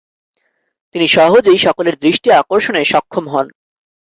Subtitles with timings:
[0.95, 3.47] তিনি সহজেই সকলের দৃষ্টি আকর্ষনে সক্ষম হন।